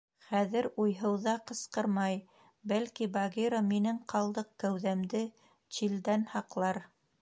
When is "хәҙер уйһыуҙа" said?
0.27-1.33